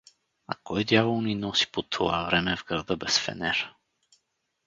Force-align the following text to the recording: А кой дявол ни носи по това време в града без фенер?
А 0.47 0.53
кой 0.55 0.83
дявол 0.83 1.21
ни 1.21 1.35
носи 1.35 1.67
по 1.71 1.81
това 1.83 2.23
време 2.25 2.57
в 2.57 2.65
града 2.65 2.97
без 2.97 3.19
фенер? 3.19 3.75